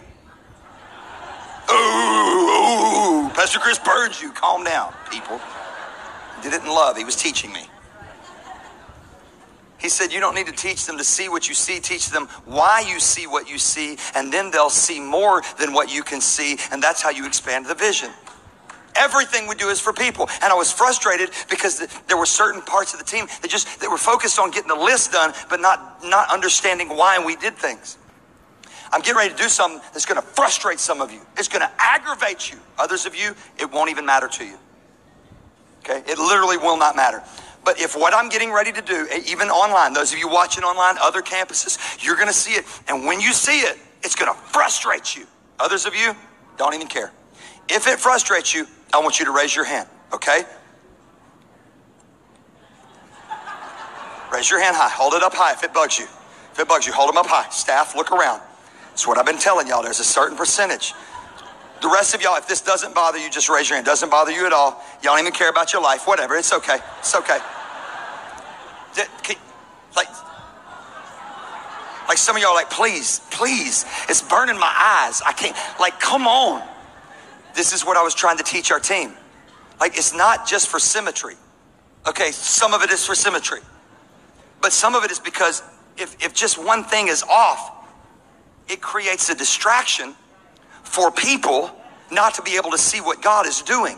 [1.70, 4.32] Ooh, ooh, Pastor Chris burned you.
[4.32, 5.40] Calm down, people.
[6.42, 6.96] Did it in love.
[6.98, 7.68] He was teaching me.
[9.78, 12.28] He said, You don't need to teach them to see what you see, teach them
[12.46, 16.22] why you see what you see, and then they'll see more than what you can
[16.22, 18.12] see, and that's how you expand the vision.
[18.96, 20.30] Everything we do is for people.
[20.42, 23.90] And I was frustrated because there were certain parts of the team that just that
[23.90, 27.98] were focused on getting the list done, but not, not understanding why we did things.
[28.94, 31.20] I'm getting ready to do something that's going to frustrate some of you.
[31.38, 32.58] It's going to aggravate you.
[32.78, 34.58] Others of you, it won't even matter to you.
[35.80, 36.02] Okay?
[36.10, 37.22] It literally will not matter.
[37.66, 40.64] But if what I'm getting ready to do, eh, even online, those of you watching
[40.64, 42.64] online, other campuses, you're going to see it.
[42.88, 45.26] And when you see it, it's going to frustrate you.
[45.60, 46.16] Others of you
[46.58, 47.12] don't even care.
[47.68, 50.44] If it frustrates you, I want you to raise your hand, okay?
[54.32, 54.90] Raise your hand high.
[54.90, 56.06] Hold it up high if it bugs you.
[56.52, 57.50] If it bugs you, hold them up high.
[57.50, 58.42] Staff, look around.
[58.90, 59.82] That's what I've been telling y'all.
[59.82, 60.94] There's a certain percentage.
[61.82, 63.86] The rest of y'all, if this doesn't bother you, just raise your hand.
[63.86, 64.84] Doesn't bother you at all.
[65.02, 66.08] Y'all don't even care about your life.
[66.08, 66.36] Whatever.
[66.36, 66.78] It's okay.
[67.00, 67.40] It's okay.
[69.96, 70.10] Like,
[72.08, 73.86] like some of y'all like, please, please.
[74.10, 74.74] It's burning my
[75.06, 75.22] eyes.
[75.26, 75.56] I can't.
[75.80, 76.62] Like, come on.
[77.56, 79.14] This is what I was trying to teach our team.
[79.80, 81.36] Like, it's not just for symmetry.
[82.08, 83.60] Okay, some of it is for symmetry.
[84.62, 85.64] But some of it is because
[85.98, 87.72] if, if just one thing is off,
[88.68, 90.16] it creates a distraction
[90.84, 91.72] for people
[92.12, 93.98] not to be able to see what God is doing.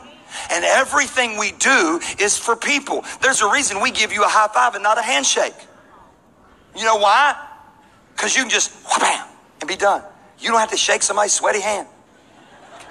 [0.52, 3.04] And everything we do is for people.
[3.22, 5.56] There's a reason we give you a high five and not a handshake.
[6.76, 7.36] You know why?
[8.16, 9.28] Because you can just bam
[9.62, 10.04] and be done.
[10.40, 11.88] You don't have to shake somebody's sweaty hand.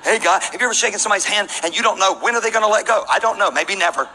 [0.02, 2.50] Hey, God, have you ever shaken somebody's hand and you don't know when are they
[2.50, 3.04] going to let go?
[3.10, 3.50] I don't know.
[3.50, 4.08] Maybe never.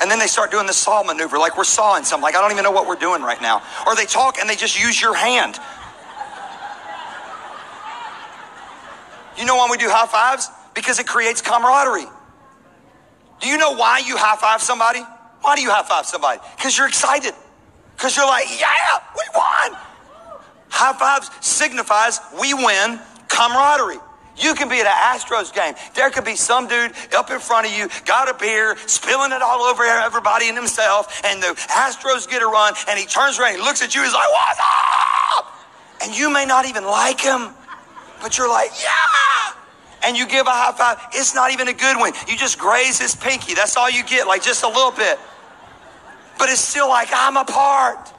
[0.00, 2.22] And then they start doing the saw maneuver, like we're sawing something.
[2.22, 3.62] Like I don't even know what we're doing right now.
[3.86, 5.58] Or they talk and they just use your hand.
[9.38, 10.48] You know why we do high fives?
[10.74, 12.06] Because it creates camaraderie.
[13.42, 15.00] Do you know why you high five somebody?
[15.42, 16.40] Why do you high five somebody?
[16.56, 17.34] Because you're excited.
[17.96, 19.78] Because you're like, yeah, we won.
[20.70, 24.00] High fives signifies we win camaraderie.
[24.38, 25.74] You can be at an Astros game.
[25.94, 29.42] There could be some dude up in front of you, got a beer, spilling it
[29.42, 33.56] all over everybody and himself, and the Astros get a run, and he turns around,
[33.56, 35.52] he looks at you, he's like, What's up?
[36.02, 37.52] And you may not even like him
[38.22, 39.61] but you're like, yeah.
[40.04, 40.98] And you give a high five.
[41.12, 42.12] It's not even a good one.
[42.28, 43.54] You just graze his pinky.
[43.54, 45.18] That's all you get, like just a little bit.
[46.38, 48.12] But it's still like, I'm a part.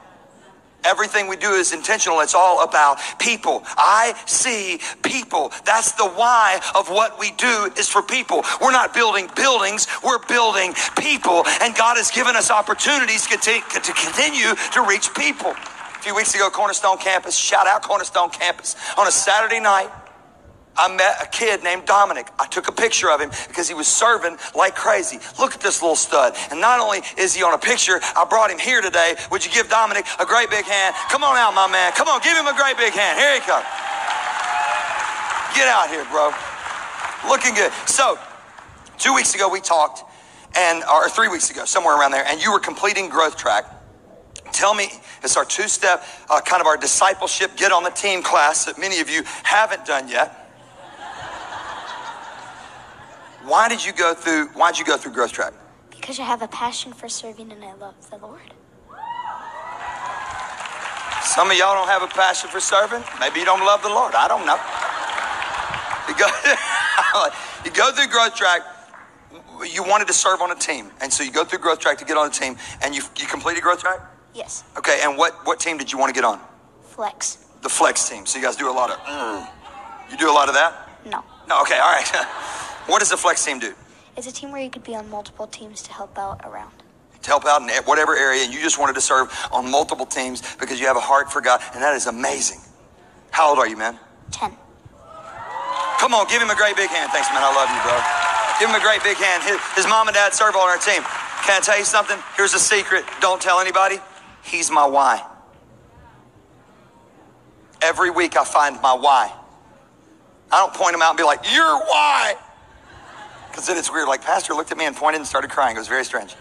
[0.84, 2.20] Everything we do is intentional.
[2.20, 3.62] It's all about people.
[3.66, 5.50] I see people.
[5.64, 8.44] That's the why of what we do is for people.
[8.60, 9.86] We're not building buildings.
[10.04, 11.44] We're building people.
[11.62, 13.36] And God has given us opportunities to
[13.94, 15.52] continue to reach people.
[15.52, 19.88] A few weeks ago, Cornerstone Campus, shout out Cornerstone Campus, on a Saturday night,
[20.76, 22.28] I met a kid named Dominic.
[22.38, 25.18] I took a picture of him because he was serving like crazy.
[25.38, 26.34] Look at this little stud.
[26.50, 29.14] And not only is he on a picture, I brought him here today.
[29.30, 30.94] Would you give Dominic a great big hand?
[31.10, 31.92] Come on out, my man.
[31.92, 33.18] Come on, give him a great big hand.
[33.18, 33.66] Here he comes.
[35.54, 36.32] Get out here, bro.
[37.30, 37.72] Looking good.
[37.86, 38.18] So,
[38.98, 40.02] two weeks ago we talked,
[40.56, 43.64] and or three weeks ago, somewhere around there, and you were completing growth track.
[44.52, 44.88] Tell me,
[45.22, 48.78] it's our two step, uh, kind of our discipleship, get on the team class that
[48.78, 50.43] many of you haven't done yet.
[53.44, 55.52] Why did you go through why did you go through growth track?
[55.90, 58.40] Because I have a passion for serving and I love the Lord.
[61.22, 63.02] Some of y'all don't have a passion for serving.
[63.20, 64.14] Maybe you don't love the Lord.
[64.14, 64.56] I don't know.
[66.08, 66.28] You go,
[67.64, 68.62] you go through growth track.
[69.70, 72.04] You wanted to serve on a team, and so you go through growth track to
[72.04, 74.00] get on a team, and you you completed growth track.
[74.34, 74.64] Yes.
[74.76, 76.40] Okay, and what what team did you want to get on?
[76.82, 77.36] Flex.
[77.62, 78.26] The flex team.
[78.26, 78.98] So you guys do a lot of.
[79.00, 79.48] Mm.
[80.10, 80.88] You do a lot of that.
[81.06, 81.24] No.
[81.48, 81.62] No.
[81.62, 81.78] Okay.
[81.78, 82.60] All right.
[82.86, 83.74] What does the flex team do?
[84.16, 86.72] It's a team where you could be on multiple teams to help out around.
[87.22, 90.42] To help out in whatever area, and you just wanted to serve on multiple teams
[90.56, 92.60] because you have a heart for God, and that is amazing.
[93.30, 93.98] How old are you, man?
[94.30, 94.52] Ten.
[95.98, 97.10] Come on, give him a great big hand.
[97.10, 97.40] Thanks, man.
[97.42, 97.96] I love you, bro.
[98.60, 99.42] Give him a great big hand.
[99.42, 101.02] His, his mom and dad serve on our team.
[101.46, 102.18] Can I tell you something?
[102.36, 103.04] Here's a secret.
[103.20, 103.96] Don't tell anybody.
[104.44, 105.24] He's my why.
[107.80, 109.32] Every week I find my why.
[110.52, 112.34] I don't point him out and be like, You're why.
[113.54, 114.08] Because then it's weird.
[114.08, 115.76] Like, Pastor looked at me and pointed and started crying.
[115.76, 116.34] It was very strange.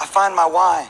[0.00, 0.88] I find my why.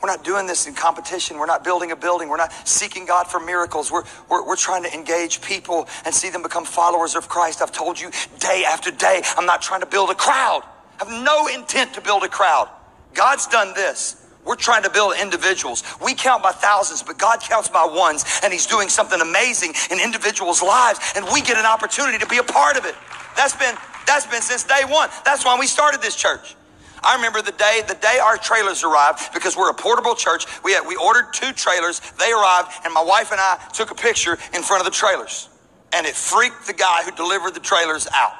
[0.00, 1.38] We're not doing this in competition.
[1.38, 2.28] We're not building a building.
[2.28, 3.90] We're not seeking God for miracles.
[3.90, 7.62] We're, we're, we're trying to engage people and see them become followers of Christ.
[7.62, 10.62] I've told you day after day, I'm not trying to build a crowd.
[11.00, 12.68] I have no intent to build a crowd.
[13.12, 14.24] God's done this.
[14.44, 15.82] We're trying to build individuals.
[16.00, 19.98] We count by thousands, but God counts by ones, and He's doing something amazing in
[19.98, 22.94] individuals' lives, and we get an opportunity to be a part of it.
[23.36, 23.74] That's been
[24.06, 25.08] that's been since day one.
[25.24, 26.56] That's why we started this church.
[27.02, 30.46] I remember the day the day our trailers arrived because we're a portable church.
[30.64, 32.00] We had, we ordered two trailers.
[32.18, 35.48] They arrived, and my wife and I took a picture in front of the trailers,
[35.92, 38.32] and it freaked the guy who delivered the trailers out.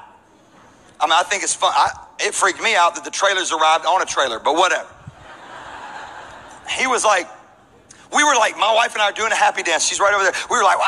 [0.98, 1.72] I mean, I think it's fun.
[1.74, 4.88] I, it freaked me out that the trailers arrived on a trailer, but whatever.
[6.78, 7.28] He was like,
[8.14, 9.84] we were like, my wife and I are doing a happy dance.
[9.84, 10.32] She's right over there.
[10.50, 10.86] We were like, wow,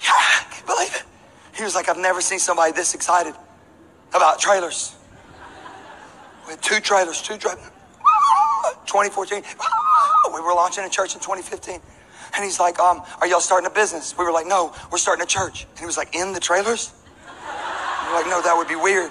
[0.00, 1.02] yeah, I can't believe it.
[1.54, 3.34] He was like, I've never seen somebody this excited
[4.14, 4.94] about trailers.
[6.46, 7.62] We had two trailers, two trailers.
[8.86, 9.42] 2014.
[10.34, 11.80] We were launching a church in 2015.
[12.34, 14.16] And he's like, um, are y'all starting a business?
[14.16, 15.66] We were like, no, we're starting a church.
[15.70, 16.92] And he was like, in the trailers?
[17.26, 19.10] We are like, no, that would be weird.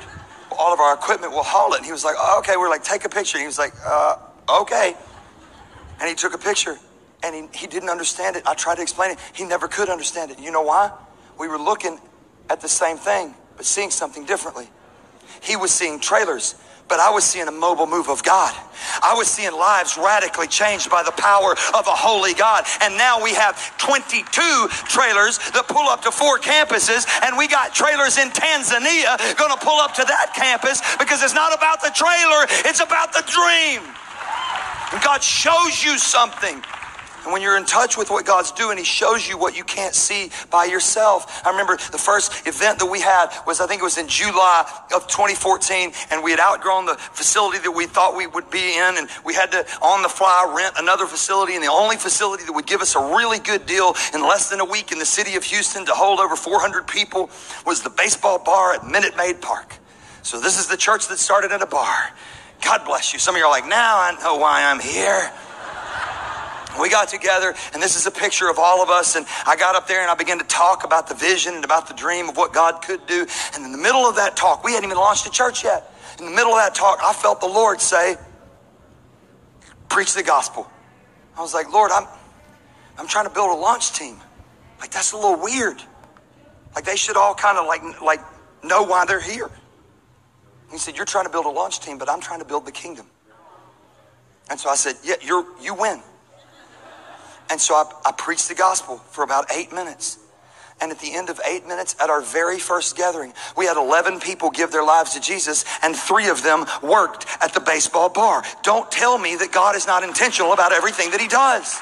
[0.57, 1.77] All of our equipment will haul it.
[1.77, 2.57] And he was like, oh, okay.
[2.57, 3.37] We are like, take a picture.
[3.37, 4.17] And he was like, uh,
[4.61, 4.95] okay.
[5.99, 6.77] And he took a picture
[7.23, 8.43] and he, he didn't understand it.
[8.47, 9.19] I tried to explain it.
[9.33, 10.39] He never could understand it.
[10.39, 10.91] You know why?
[11.39, 11.99] We were looking
[12.51, 14.67] at the same thing, but seeing something differently.
[15.41, 16.55] He was seeing trailers,
[16.89, 18.53] but I was seeing a mobile move of God.
[19.01, 22.65] I was seeing lives radically changed by the power of a holy God.
[22.81, 24.27] And now we have 22
[24.83, 29.79] trailers that pull up to four campuses, and we got trailers in Tanzania to pull
[29.79, 33.79] up to that campus because it's not about the trailer, it's about the dream.
[34.91, 36.61] And God shows you something.
[37.23, 39.93] And when you're in touch with what God's doing, He shows you what you can't
[39.93, 41.41] see by yourself.
[41.45, 44.65] I remember the first event that we had was, I think it was in July
[44.93, 48.97] of 2014, and we had outgrown the facility that we thought we would be in,
[48.97, 51.53] and we had to, on the fly, rent another facility.
[51.55, 54.59] And the only facility that would give us a really good deal in less than
[54.59, 57.29] a week in the city of Houston to hold over 400 people
[57.65, 59.75] was the baseball bar at Minute Maid Park.
[60.23, 62.11] So this is the church that started at a bar.
[62.63, 63.19] God bless you.
[63.19, 65.31] Some of you are like, now I know why I'm here.
[66.79, 69.15] We got together, and this is a picture of all of us.
[69.15, 71.87] And I got up there and I began to talk about the vision and about
[71.87, 73.25] the dream of what God could do.
[73.53, 75.93] And in the middle of that talk, we hadn't even launched a church yet.
[76.19, 78.15] In the middle of that talk, I felt the Lord say,
[79.89, 80.69] Preach the gospel.
[81.37, 82.07] I was like, Lord, I'm,
[82.97, 84.17] I'm trying to build a launch team.
[84.79, 85.81] Like, that's a little weird.
[86.75, 88.21] Like, they should all kind of like, like
[88.63, 89.49] know why they're here.
[90.71, 92.71] He said, You're trying to build a launch team, but I'm trying to build the
[92.71, 93.05] kingdom.
[94.49, 96.01] And so I said, Yeah, you're, you win.
[97.51, 100.17] And so I, I preached the gospel for about eight minutes.
[100.79, 104.21] And at the end of eight minutes, at our very first gathering, we had 11
[104.21, 108.41] people give their lives to Jesus, and three of them worked at the baseball bar.
[108.63, 111.79] Don't tell me that God is not intentional about everything that He does.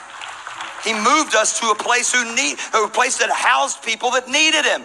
[0.83, 4.65] He moved us to a place who need, a place that housed people that needed
[4.65, 4.83] Him.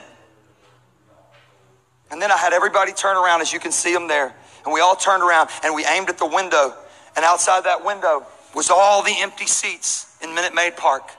[2.13, 4.33] And then I had everybody turn around, as you can see them there,
[4.65, 6.75] and we all turned around and we aimed at the window,
[7.17, 11.11] and outside that window was all the empty seats in Minute Maid Park.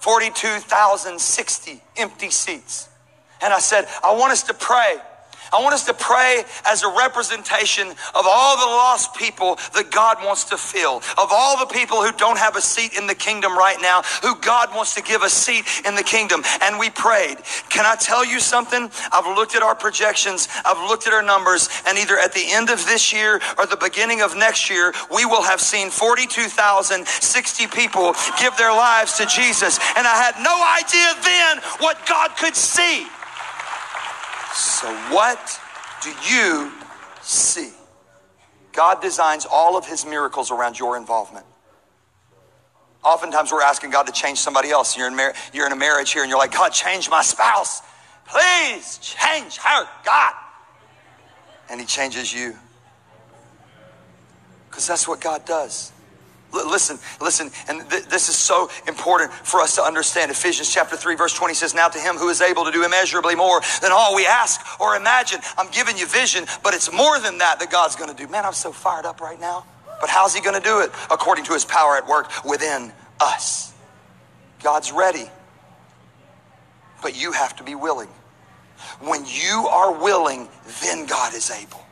[0.00, 2.88] 42,060 empty seats.
[3.40, 4.96] And I said, I want us to pray
[5.52, 10.18] I want us to pray as a representation of all the lost people that God
[10.24, 13.56] wants to fill, of all the people who don't have a seat in the kingdom
[13.56, 16.42] right now, who God wants to give a seat in the kingdom.
[16.62, 17.38] And we prayed.
[17.68, 18.90] Can I tell you something?
[19.12, 22.70] I've looked at our projections, I've looked at our numbers, and either at the end
[22.70, 28.14] of this year or the beginning of next year, we will have seen 42,060 people
[28.38, 29.78] give their lives to Jesus.
[29.96, 33.06] And I had no idea then what God could see.
[34.56, 35.60] So, what
[36.02, 36.72] do you
[37.20, 37.72] see?
[38.72, 41.44] God designs all of his miracles around your involvement.
[43.04, 44.96] Oftentimes, we're asking God to change somebody else.
[44.96, 47.82] You're in, mar- you're in a marriage here and you're like, God, change my spouse.
[48.26, 50.32] Please change her, God.
[51.68, 52.56] And he changes you.
[54.70, 55.92] Because that's what God does.
[56.64, 60.30] Listen, listen, and th- this is so important for us to understand.
[60.30, 63.34] Ephesians chapter 3, verse 20 says, Now to him who is able to do immeasurably
[63.34, 65.40] more than all we ask or imagine.
[65.58, 68.28] I'm giving you vision, but it's more than that that God's going to do.
[68.28, 69.64] Man, I'm so fired up right now.
[70.00, 70.90] But how's he going to do it?
[71.10, 73.72] According to his power at work within us.
[74.62, 75.30] God's ready,
[77.02, 78.08] but you have to be willing.
[79.00, 80.48] When you are willing,
[80.82, 81.85] then God is able.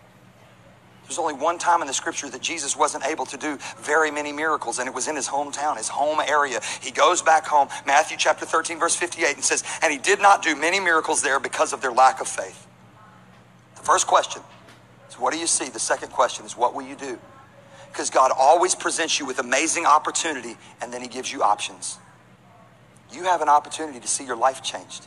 [1.05, 4.33] There's only one time in the scripture that Jesus wasn't able to do very many
[4.33, 6.61] miracles, and it was in his hometown, his home area.
[6.81, 10.43] He goes back home, Matthew chapter 13, verse 58, and says, And he did not
[10.43, 12.67] do many miracles there because of their lack of faith.
[13.77, 14.43] The first question
[15.09, 15.69] is, What do you see?
[15.69, 17.19] The second question is, What will you do?
[17.93, 21.99] Because God always presents you with amazing opportunity, and then he gives you options.
[23.13, 25.07] You have an opportunity to see your life changed,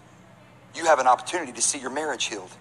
[0.75, 2.51] you have an opportunity to see your marriage healed.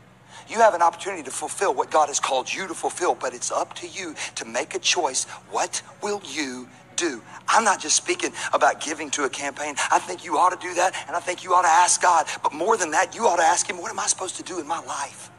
[0.49, 3.51] You have an opportunity to fulfill what God has called you to fulfill, but it's
[3.51, 5.25] up to you to make a choice.
[5.51, 7.21] What will you do?
[7.49, 9.75] I'm not just speaking about giving to a campaign.
[9.91, 12.27] I think you ought to do that, and I think you ought to ask God.
[12.43, 14.61] But more than that, you ought to ask Him, what am I supposed to do
[14.61, 15.31] in my life?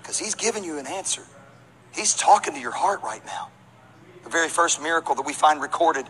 [0.00, 1.22] Because He's giving you an answer.
[1.94, 3.50] He's talking to your heart right now.
[4.24, 6.06] The very first miracle that we find recorded,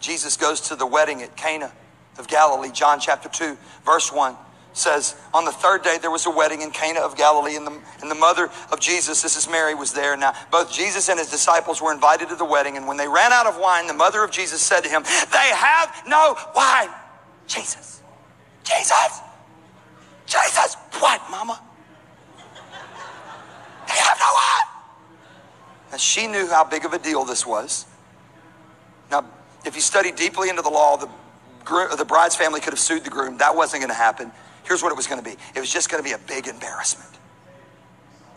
[0.00, 1.72] Jesus goes to the wedding at Cana
[2.18, 4.34] of Galilee, John chapter 2, verse 1
[4.72, 7.78] says, On the third day there was a wedding in Cana of Galilee, and the,
[8.00, 10.16] and the mother of Jesus, this is Mary, was there.
[10.16, 13.32] Now, both Jesus and his disciples were invited to the wedding, and when they ran
[13.32, 16.90] out of wine, the mother of Jesus said to him, They have no wine.
[17.46, 18.00] Jesus,
[18.62, 19.20] Jesus,
[20.26, 21.60] Jesus, what, mama?
[23.88, 24.70] They have no wine.
[25.90, 27.86] Now, she knew how big of a deal this was.
[29.10, 29.24] Now,
[29.64, 31.08] if you study deeply into the law, the,
[31.96, 33.38] the bride's family could have sued the groom.
[33.38, 34.30] That wasn't going to happen.
[34.64, 36.46] Here's what it was going to be it was just going to be a big
[36.46, 37.10] embarrassment.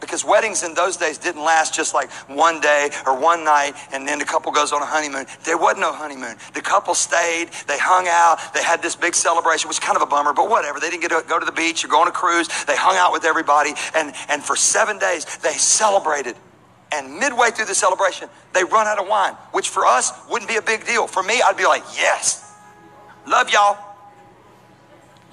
[0.03, 4.05] Because weddings in those days didn't last just like one day or one night and
[4.05, 5.25] then the couple goes on a honeymoon.
[5.45, 6.35] There wasn't no honeymoon.
[6.53, 10.01] The couple stayed, they hung out, they had this big celebration, which was kind of
[10.01, 10.81] a bummer, but whatever.
[10.81, 12.49] They didn't get to go to the beach or go on a cruise.
[12.65, 16.35] They hung out with everybody and, and for seven days they celebrated.
[16.91, 20.57] And midway through the celebration, they run out of wine, which for us wouldn't be
[20.57, 21.07] a big deal.
[21.07, 22.53] For me, I'd be like, yes,
[23.25, 23.92] love y'all.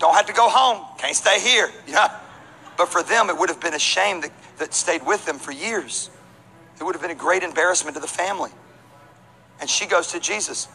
[0.00, 0.84] Don't have to go home.
[0.98, 1.70] Can't stay here.
[1.86, 2.18] Yeah.
[2.76, 5.52] But for them, it would have been a shame that, that stayed with them for
[5.52, 6.08] years.
[6.80, 8.50] It would have been a great embarrassment to the family.
[9.60, 10.66] And she goes to Jesus.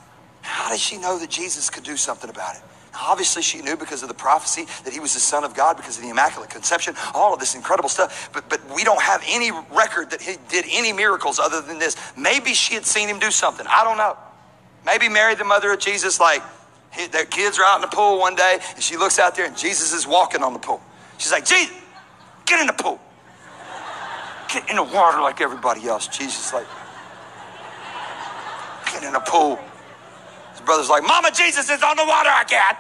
[0.42, 2.62] How does she know that Jesus could do something about it?
[3.02, 5.98] Obviously, she knew because of the prophecy that he was the Son of God, because
[5.98, 8.30] of the Immaculate Conception, all of this incredible stuff.
[8.32, 11.98] But, but we don't have any record that he did any miracles other than this.
[12.16, 13.66] Maybe she had seen him do something.
[13.68, 14.16] I don't know.
[14.86, 16.44] Maybe Mary, the mother of Jesus, like,
[17.12, 19.58] their kids are out in the pool one day, and she looks out there, and
[19.58, 20.82] Jesus is walking on the pool.
[21.18, 21.76] She's like, Jesus,
[22.46, 23.00] get in the pool.
[24.52, 26.08] Get in the water like everybody else.
[26.08, 26.68] Jesus like,
[28.92, 29.60] get in the pool.
[30.52, 32.76] His brother's like, Mama, Jesus is on the water again.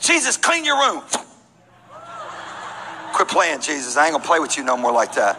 [0.00, 1.02] Jesus, clean your room.
[3.12, 3.96] Quit playing, Jesus.
[3.96, 5.38] I ain't gonna play with you no more like that.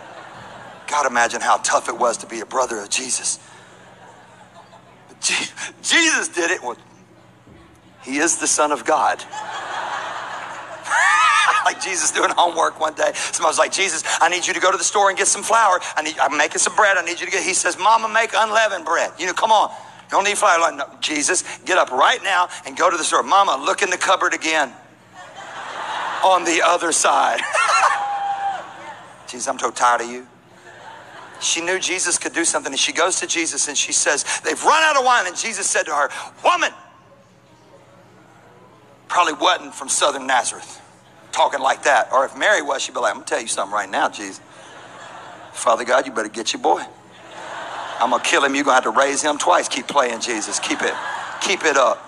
[0.87, 3.39] God, imagine how tough it was to be a brother of Jesus.
[5.21, 6.61] Jesus did it.
[6.61, 6.77] Well,
[8.03, 9.19] he is the Son of God.
[11.65, 13.11] like Jesus doing homework one day.
[13.13, 15.43] Somebody was like, Jesus, I need you to go to the store and get some
[15.43, 15.79] flour.
[15.95, 16.97] I need, I'm making some bread.
[16.97, 17.43] I need you to get.
[17.43, 19.11] He says, Mama, make unleavened bread.
[19.19, 19.69] You know, come on.
[19.69, 20.59] You don't need flour.
[20.59, 23.23] Like, no, Jesus, get up right now and go to the store.
[23.23, 24.73] Mama, look in the cupboard again.
[26.23, 27.39] On the other side.
[29.27, 30.27] Jesus, I'm so tired of you.
[31.41, 34.63] She knew Jesus could do something, and she goes to Jesus and she says, They've
[34.63, 35.25] run out of wine.
[35.27, 36.09] And Jesus said to her,
[36.43, 36.71] Woman,
[39.07, 40.79] probably wasn't from southern Nazareth
[41.31, 42.11] talking like that.
[42.11, 44.09] Or if Mary was, she'd be like, I'm going to tell you something right now,
[44.09, 44.41] Jesus.
[45.53, 46.83] Father God, you better get your boy.
[47.99, 48.55] I'm going to kill him.
[48.55, 49.67] You're going to have to raise him twice.
[49.67, 50.59] Keep playing, Jesus.
[50.59, 50.93] Keep it.
[51.41, 52.07] Keep it up.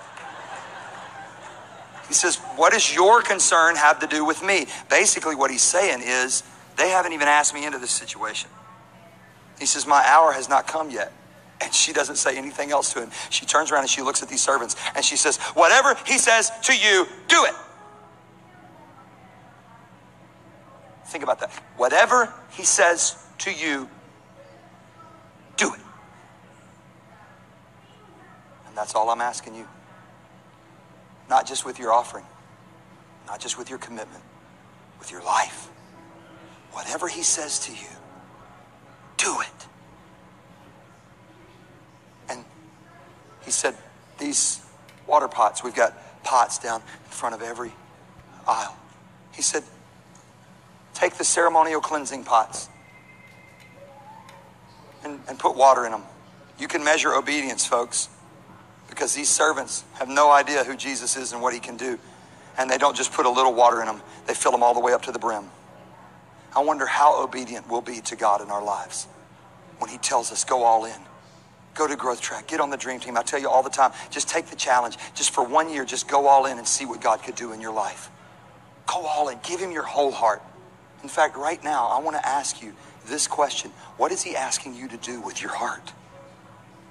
[2.07, 4.67] He says, What does your concern have to do with me?
[4.89, 6.43] Basically, what he's saying is,
[6.77, 8.49] they haven't even asked me into this situation.
[9.59, 11.11] He says, My hour has not come yet.
[11.61, 13.11] And she doesn't say anything else to him.
[13.29, 16.51] She turns around and she looks at these servants and she says, Whatever he says
[16.63, 17.53] to you, do it.
[21.05, 21.51] Think about that.
[21.77, 23.87] Whatever he says to you,
[25.57, 25.79] do it.
[28.67, 29.67] And that's all I'm asking you.
[31.29, 32.25] Not just with your offering,
[33.27, 34.23] not just with your commitment,
[34.99, 35.69] with your life.
[36.71, 37.87] Whatever he says to you,
[39.17, 39.67] do it.
[42.29, 42.45] And
[43.43, 43.75] he said,
[44.17, 44.61] These
[45.07, 47.71] water pots, we've got pots down in front of every
[48.47, 48.75] aisle.
[49.33, 49.63] He said,
[50.93, 52.69] Take the ceremonial cleansing pots
[55.03, 56.03] and, and put water in them.
[56.59, 58.09] You can measure obedience, folks,
[58.89, 61.97] because these servants have no idea who Jesus is and what he can do.
[62.57, 64.79] And they don't just put a little water in them, they fill them all the
[64.79, 65.45] way up to the brim.
[66.55, 69.07] I wonder how obedient we'll be to God in our lives
[69.79, 70.99] when He tells us, go all in.
[71.73, 72.47] Go to Growth Track.
[72.47, 73.17] Get on the dream team.
[73.17, 74.97] I tell you all the time, just take the challenge.
[75.15, 77.59] Just for one year, just go all in and see what God could do in
[77.59, 78.11] your life.
[78.85, 79.39] Go all in.
[79.43, 80.43] Give Him your whole heart.
[81.01, 82.73] In fact, right now, I want to ask you
[83.07, 85.93] this question What is He asking you to do with your heart?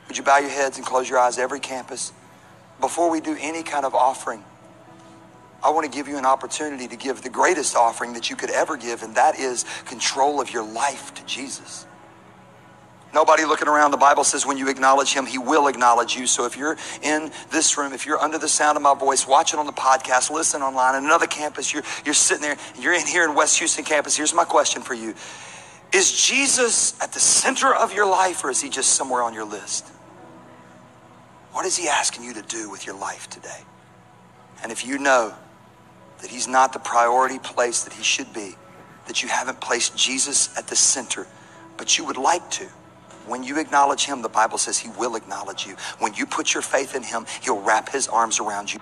[0.08, 2.12] Would you bow your heads and close your eyes, every campus?
[2.80, 4.42] Before we do any kind of offering,
[5.64, 8.50] I want to give you an opportunity to give the greatest offering that you could
[8.50, 11.86] ever give, and that is control of your life to Jesus.
[13.14, 13.90] Nobody looking around.
[13.90, 16.26] The Bible says when you acknowledge him, he will acknowledge you.
[16.26, 19.58] So if you're in this room, if you're under the sound of my voice, watching
[19.58, 23.24] on the podcast, listen online, at another campus, you're, you're sitting there, you're in here
[23.24, 24.16] in West Houston campus.
[24.16, 25.14] Here's my question for you
[25.92, 29.44] Is Jesus at the center of your life, or is he just somewhere on your
[29.44, 29.88] list?
[31.52, 33.60] What is he asking you to do with your life today?
[34.62, 35.34] And if you know
[36.22, 38.56] that he's not the priority place that he should be,
[39.06, 41.26] that you haven't placed Jesus at the center,
[41.76, 42.64] but you would like to,
[43.26, 45.76] when you acknowledge him, the Bible says he will acknowledge you.
[45.98, 48.80] When you put your faith in him, he'll wrap his arms around you.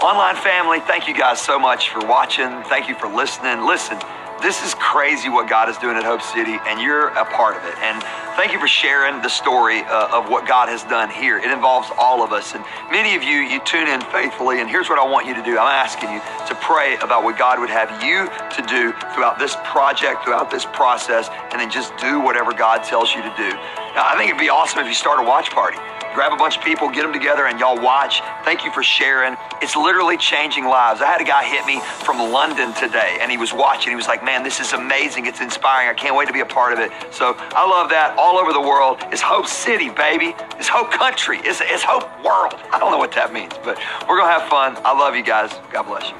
[0.00, 2.62] Online family, thank you guys so much for watching.
[2.64, 3.64] Thank you for listening.
[3.66, 3.98] Listen,
[4.42, 7.64] this is crazy what God is doing at Hope City, and you're a part of
[7.64, 7.74] it.
[7.78, 8.04] And
[8.36, 11.38] thank you for sharing the story uh, of what God has done here.
[11.38, 12.54] It involves all of us.
[12.54, 12.62] And
[12.92, 14.60] many of you, you tune in faithfully.
[14.60, 17.38] And here's what I want you to do I'm asking you to pray about what
[17.38, 21.96] God would have you to do throughout this project, throughout this process, and then just
[21.96, 23.48] do whatever God tells you to do.
[23.96, 25.78] Now, I think it'd be awesome if you start a watch party
[26.16, 28.22] grab a bunch of people, get them together, and y'all watch.
[28.42, 29.36] Thank you for sharing.
[29.60, 31.02] It's literally changing lives.
[31.02, 31.78] I had a guy hit me
[32.08, 33.90] from London today, and he was watching.
[33.90, 35.26] He was like, Man, this is amazing.
[35.26, 35.90] It's inspiring.
[35.90, 36.90] I can't wait to be a part of it.
[37.12, 38.16] So I love that.
[38.26, 38.98] All over the world.
[39.12, 40.34] It's Hope City, baby.
[40.58, 41.38] It's Hope Country.
[41.44, 42.54] It's, it's Hope World.
[42.72, 44.76] I don't know what that means, but we're going to have fun.
[44.84, 45.52] I love you guys.
[45.72, 46.14] God bless you.